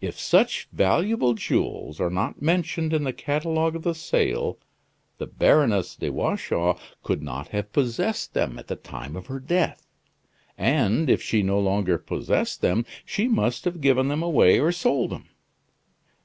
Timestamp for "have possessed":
7.50-8.34